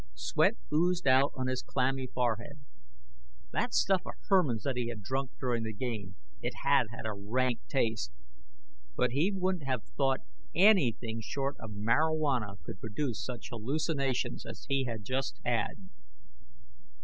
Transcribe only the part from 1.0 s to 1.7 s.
out on his